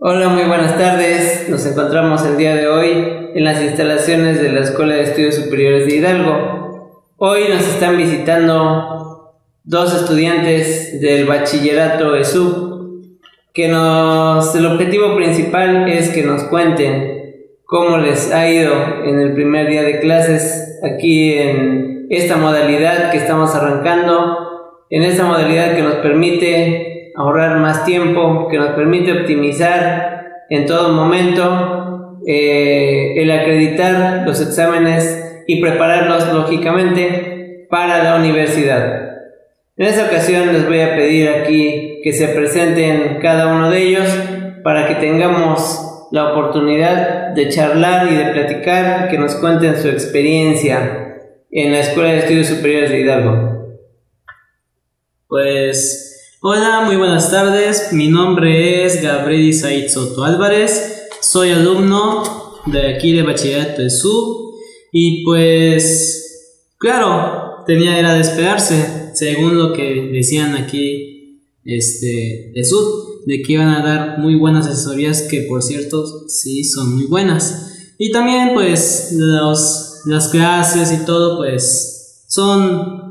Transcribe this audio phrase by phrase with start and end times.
[0.00, 1.48] Hola, muy buenas tardes.
[1.48, 5.86] Nos encontramos el día de hoy en las instalaciones de la Escuela de Estudios Superiores
[5.88, 7.02] de Hidalgo.
[7.16, 9.34] Hoy nos están visitando
[9.64, 13.10] dos estudiantes del bachillerato ESU,
[13.52, 18.72] que nos, el objetivo principal es que nos cuenten cómo les ha ido
[19.04, 25.24] en el primer día de clases aquí en esta modalidad que estamos arrancando, en esta
[25.24, 26.87] modalidad que nos permite
[27.18, 35.44] ahorrar más tiempo, que nos permite optimizar en todo momento eh, el acreditar los exámenes
[35.48, 39.16] y prepararlos lógicamente para la universidad.
[39.76, 44.08] En esta ocasión les voy a pedir aquí que se presenten cada uno de ellos
[44.62, 51.16] para que tengamos la oportunidad de charlar y de platicar, que nos cuenten su experiencia
[51.50, 53.78] en la Escuela de Estudios Superiores de Hidalgo.
[55.28, 56.07] Pues
[56.40, 57.92] Hola, muy buenas tardes.
[57.92, 61.08] Mi nombre es Gabriel Isaid Soto Álvarez.
[61.20, 62.22] Soy alumno
[62.66, 64.54] de aquí de Bachillerato de Sub.
[64.92, 73.24] Y pues, claro, tenía era de esperarse, según lo que decían aquí este, de Sub,
[73.26, 77.94] de que iban a dar muy buenas asesorías, que por cierto, sí, son muy buenas.
[77.98, 83.07] Y también, pues, los, las clases y todo, pues, son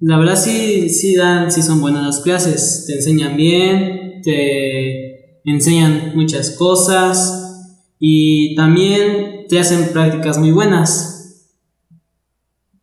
[0.00, 6.12] la verdad sí, sí dan, sí son buenas las clases, te enseñan bien, te enseñan
[6.14, 11.50] muchas cosas y también te hacen prácticas muy buenas.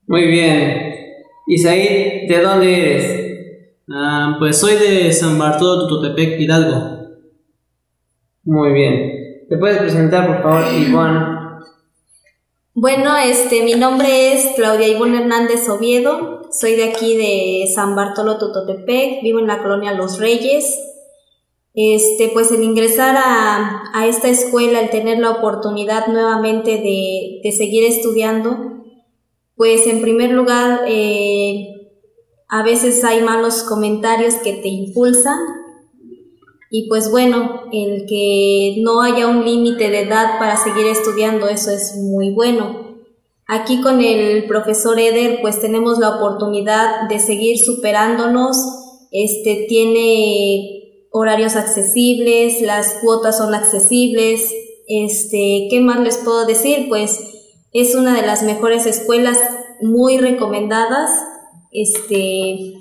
[0.05, 0.93] Muy bien.
[1.47, 3.27] Isaí, ¿de dónde eres?
[3.89, 6.97] Ah, pues soy de San Bartolo Tututepec, Hidalgo.
[8.43, 9.45] Muy bien.
[9.49, 11.36] ¿Te puedes presentar, por favor, Ivonne?
[12.79, 18.37] Bueno, este, mi nombre es Claudia Ivonne Hernández Oviedo, soy de aquí de San Bartolo
[18.37, 20.77] Tototepec, vivo en la colonia Los Reyes.
[21.73, 27.51] Este, pues el ingresar a, a esta escuela, el tener la oportunidad nuevamente de, de
[27.51, 28.83] seguir estudiando,
[29.55, 31.95] pues en primer lugar, eh,
[32.47, 35.39] a veces hay malos comentarios que te impulsan
[36.69, 41.71] y pues bueno, el que no haya un límite de edad para seguir estudiando, eso
[41.71, 42.97] es muy bueno.
[43.47, 48.57] Aquí con el profesor Eder pues tenemos la oportunidad de seguir superándonos,
[49.11, 54.53] este tiene horarios accesibles, las cuotas son accesibles,
[54.87, 56.87] este, ¿qué más les puedo decir?
[56.89, 57.19] Pues
[57.71, 59.37] es una de las mejores escuelas
[59.81, 61.09] muy recomendadas,
[61.71, 62.73] este,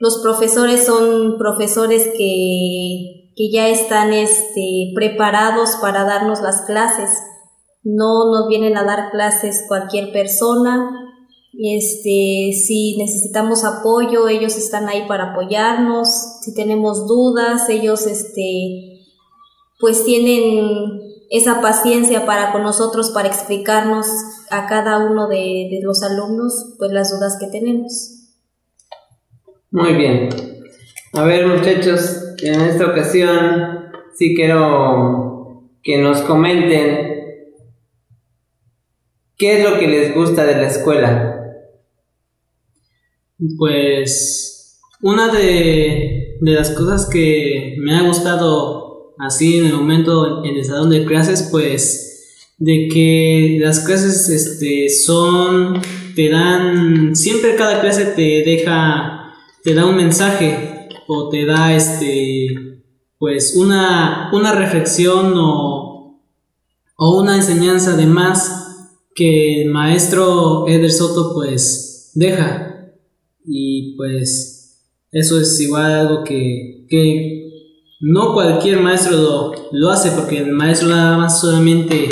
[0.00, 7.10] los profesores son profesores que, que ya están este, preparados para darnos las clases
[7.82, 10.90] no nos vienen a dar clases cualquier persona.
[11.58, 16.08] Este, si necesitamos apoyo, ellos están ahí para apoyarnos.
[16.42, 19.06] Si tenemos dudas, ellos este,
[19.78, 21.00] pues tienen
[21.30, 24.06] esa paciencia para con nosotros, para explicarnos
[24.50, 28.19] a cada uno de, de los alumnos, pues las dudas que tenemos.
[29.70, 30.28] Muy bien.
[31.12, 37.10] A ver, muchachos, en esta ocasión sí quiero que nos comenten
[39.40, 41.46] ¿Qué es lo que les gusta de la escuela?
[43.56, 50.64] Pues una de, las cosas que me ha gustado así en el momento en el
[50.66, 55.80] salón de clases, pues de que las clases este, son,
[56.14, 59.19] te dan, siempre cada clase te deja,
[59.62, 62.82] te da un mensaje o te da este,
[63.18, 66.20] pues una, una reflexión o,
[66.96, 68.60] o una enseñanza de más
[69.14, 72.92] que el maestro Eder Soto pues deja.
[73.44, 74.60] Y pues
[75.12, 77.40] eso es igual algo que, que
[78.00, 82.08] no cualquier maestro lo, lo, hace porque el maestro nada más solamente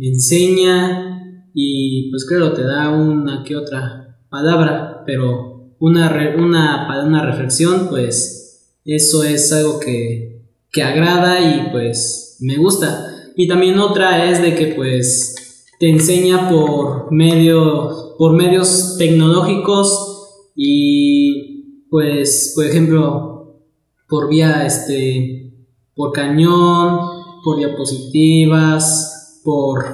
[0.00, 7.88] enseña y pues claro te da una que otra palabra pero una, una, una reflexión
[7.88, 8.44] pues
[8.84, 13.10] eso es algo que, que agrada y pues me gusta.
[13.36, 21.84] Y también otra es de que pues te enseña por, medio, por medios tecnológicos y
[21.90, 23.60] pues por ejemplo
[24.08, 25.52] por vía este
[25.94, 27.00] por cañón
[27.42, 29.84] por diapositivas por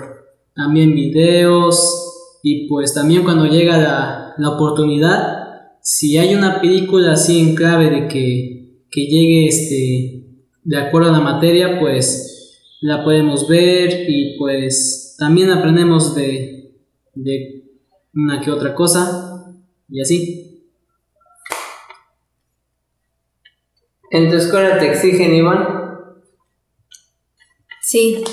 [0.54, 1.82] también videos
[2.42, 5.39] y pues también cuando llega la, la oportunidad
[5.82, 10.26] si hay una película así en clave de que, que llegue este
[10.62, 16.72] de acuerdo a la materia pues la podemos ver y pues también aprendemos de,
[17.14, 17.64] de
[18.14, 19.54] una que otra cosa
[19.88, 20.46] y así.
[24.10, 25.66] ¿En tu escuela te exigen, Iván?
[27.80, 28.24] Sí.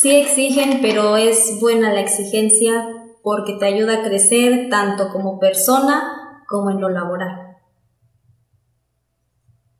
[0.00, 6.42] Sí exigen, pero es buena la exigencia porque te ayuda a crecer tanto como persona
[6.46, 7.56] como en lo laboral.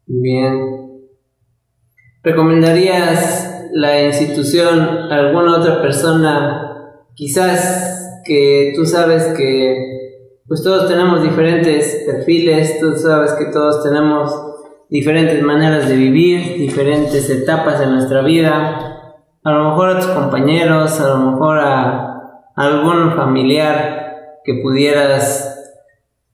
[0.06, 1.08] Bien.
[2.22, 11.22] ¿Recomendarías la institución a alguna otra persona, quizás que tú sabes que pues todos tenemos
[11.22, 14.32] diferentes perfiles, tú sabes que todos tenemos
[14.88, 19.12] diferentes maneras de vivir, diferentes etapas en nuestra vida,
[19.42, 22.13] a lo mejor a tus compañeros, a lo mejor a
[22.54, 25.50] algún familiar que pudieras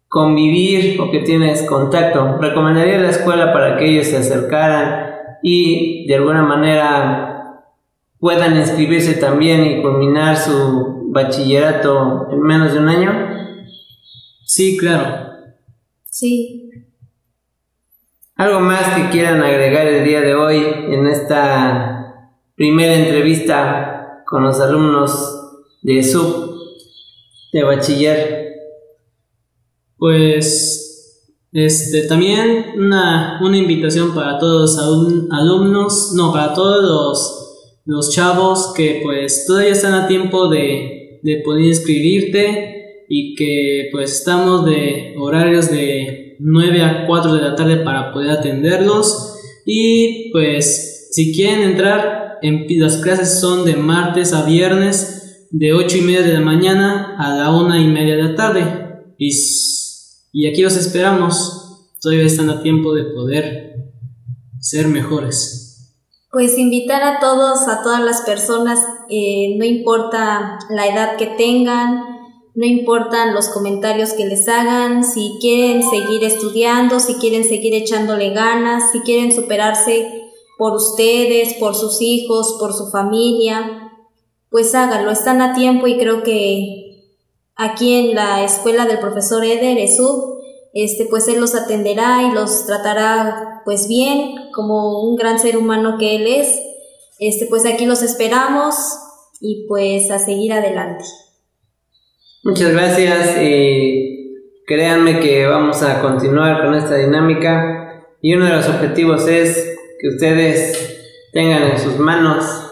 [0.08, 2.38] convivir o que tienes contacto.
[2.38, 7.62] Recomendaría la escuela para que ellos se acercaran y de alguna manera
[8.18, 13.12] puedan inscribirse también y culminar su bachillerato en menos de un año.
[14.44, 15.30] Sí, claro.
[16.04, 16.70] Sí.
[18.36, 20.56] ¿Algo más que quieran agregar el día de hoy
[20.88, 22.26] en esta
[22.56, 25.39] primera entrevista con los alumnos
[25.82, 26.60] de SUB
[27.52, 28.54] de bachiller?
[29.96, 30.90] Pues
[31.52, 38.72] este también una, una invitación para todos los alumnos, no, para todos los, los chavos
[38.76, 45.14] que pues todavía están a tiempo de, de poder inscribirte y que pues estamos de
[45.18, 49.34] horarios de 9 a 4 de la tarde para poder atenderlos
[49.66, 55.19] y pues si quieren entrar en, las clases son de martes a viernes
[55.50, 59.14] de 8 y media de la mañana a la 1 y media de la tarde.
[59.18, 59.30] Y,
[60.32, 61.88] y aquí los esperamos.
[62.00, 63.74] Todavía están a tiempo de poder
[64.60, 65.96] ser mejores.
[66.32, 72.04] Pues invitar a todos, a todas las personas, eh, no importa la edad que tengan,
[72.54, 78.30] no importan los comentarios que les hagan, si quieren seguir estudiando, si quieren seguir echándole
[78.30, 83.89] ganas, si quieren superarse por ustedes, por sus hijos, por su familia,
[84.50, 86.90] pues háganlo, están a tiempo y creo que
[87.56, 90.40] aquí en la escuela del profesor Eder Esub,
[90.74, 95.96] este, pues él los atenderá y los tratará pues bien, como un gran ser humano
[95.98, 96.60] que él es.
[97.18, 98.74] Este, pues aquí los esperamos
[99.40, 101.04] y pues a seguir adelante.
[102.42, 104.34] Muchas gracias y
[104.66, 110.08] créanme que vamos a continuar con esta dinámica y uno de los objetivos es que
[110.08, 110.98] ustedes
[111.32, 112.69] tengan en sus manos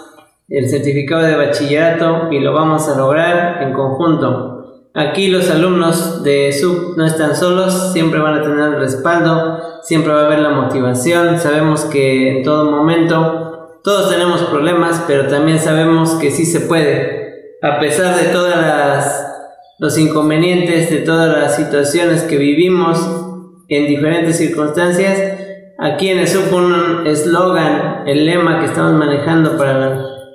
[0.48, 4.90] el certificado de bachillerato y lo vamos a lograr en conjunto.
[4.94, 10.22] Aquí los alumnos de SUB no están solos, siempre van a tener respaldo, siempre va
[10.22, 16.14] a haber la motivación, sabemos que en todo momento todos tenemos problemas, pero también sabemos
[16.14, 17.56] que sí se puede.
[17.62, 19.28] A pesar de todas las
[19.78, 22.98] los inconvenientes de todas las situaciones que vivimos
[23.68, 25.20] en diferentes circunstancias.
[25.78, 29.78] Aquí en el SUP un eslogan, el lema que estamos manejando para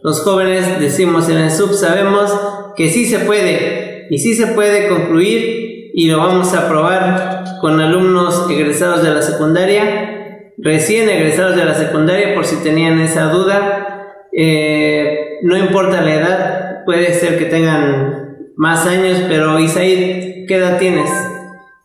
[0.03, 2.29] los jóvenes, decimos en el SUP sabemos
[2.75, 7.79] que sí se puede y sí se puede concluir y lo vamos a probar con
[7.79, 14.11] alumnos egresados de la secundaria, recién egresados de la secundaria por si tenían esa duda.
[14.33, 20.79] Eh, no importa la edad, puede ser que tengan más años, pero Isaí, ¿qué edad
[20.79, 21.09] tienes?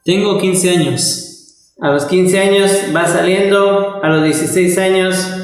[0.05, 1.75] Tengo 15 años.
[1.81, 5.39] A los 15 años va saliendo, a los 16 años,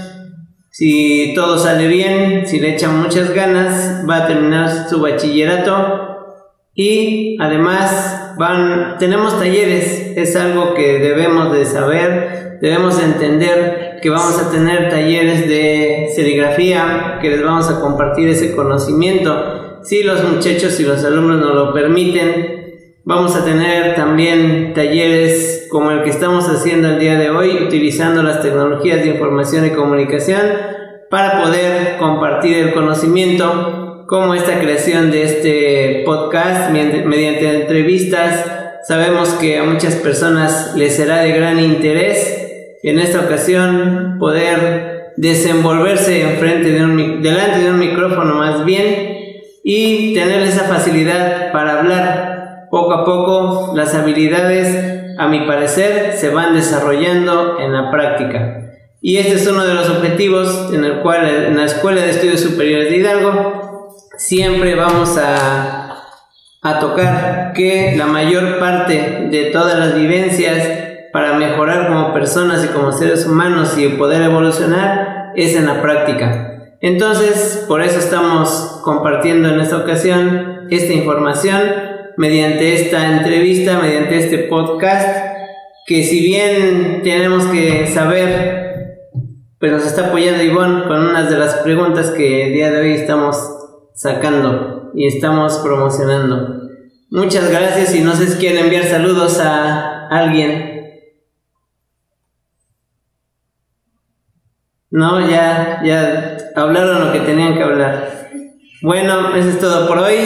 [0.77, 6.35] si todo sale bien, si le echan muchas ganas, va a terminar su bachillerato.
[6.75, 14.37] Y además van, tenemos talleres, es algo que debemos de saber, debemos entender que vamos
[14.41, 19.79] a tener talleres de serigrafía, que les vamos a compartir ese conocimiento.
[19.85, 22.64] Si los muchachos y los alumnos nos lo permiten,
[23.05, 28.23] vamos a tener también talleres como el que estamos haciendo el día de hoy, utilizando
[28.23, 30.41] las tecnologías de información y comunicación
[31.11, 38.45] para poder compartir el conocimiento, como esta creación de este podcast mediante entrevistas.
[38.87, 46.23] Sabemos que a muchas personas les será de gran interés en esta ocasión poder desenvolverse
[46.23, 49.15] enfrente de un, delante de un micrófono más bien
[49.63, 52.34] y tener esa facilidad para hablar.
[52.75, 58.73] Poco a poco las habilidades, a mi parecer, se van desarrollando en la práctica.
[59.01, 62.41] Y este es uno de los objetivos en el cual en la Escuela de Estudios
[62.41, 66.03] Superiores de Hidalgo siempre vamos a,
[66.63, 70.67] a tocar que la mayor parte de todas las vivencias
[71.13, 76.77] para mejorar como personas y como seres humanos y poder evolucionar es en la práctica.
[76.81, 81.84] Entonces, por eso estamos compartiendo en esta ocasión esta información
[82.17, 85.09] mediante esta entrevista, mediante este podcast,
[85.87, 88.65] que si bien tenemos que saber
[89.65, 92.93] pues nos está apoyando Ivonne con unas de las preguntas que el día de hoy
[92.93, 93.37] estamos
[93.95, 96.69] sacando y estamos promocionando.
[97.11, 101.01] Muchas gracias y no sé si quieren enviar saludos a alguien.
[104.91, 108.29] No, ya, ya hablaron lo que tenían que hablar.
[108.83, 110.19] Bueno, eso es todo por hoy.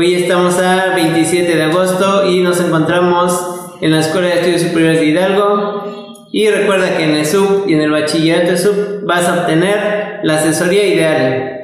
[0.00, 5.00] Hoy estamos a 27 de agosto y nos encontramos en la Escuela de Estudios Superiores
[5.00, 6.28] de Hidalgo.
[6.30, 10.36] Y recuerda que en el SUB y en el bachillerato SUB vas a obtener la
[10.36, 11.57] asesoría ideal.